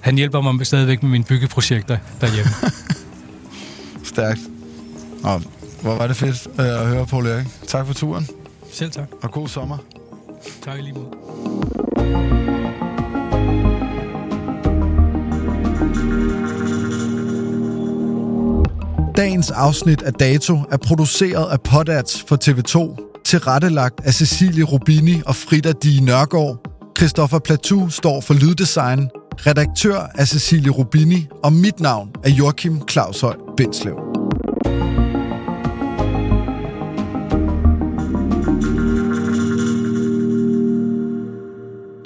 [0.00, 2.50] Han hjælper mig stadigvæk med mine byggeprojekter derhjemme.
[4.12, 4.40] Stærkt.
[5.22, 5.40] Nå,
[5.82, 7.46] hvor var det fedt øh, at høre, Paul Erik.
[7.66, 8.28] Tak for turen.
[8.72, 9.08] Selv tak.
[9.22, 9.78] Og god sommer.
[10.64, 11.10] Tak lige måde.
[19.16, 25.36] Dagens afsnit af Dato er produceret af Podats for TV2, tilrettelagt af Cecilie Rubini og
[25.36, 26.63] Frida Di Nørgaard.
[26.98, 29.10] Christoffer Platou står for lyddesign,
[29.46, 33.94] redaktør er Cecilie Rubini, og mit navn er Joachim Claushøj Bindslev.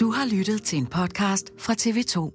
[0.01, 2.35] Du har lyttet til en podcast fra TV2.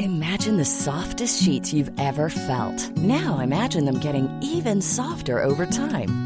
[0.00, 2.96] Imagine the softest sheets you've ever felt.
[2.96, 6.25] Now imagine them getting even softer over time.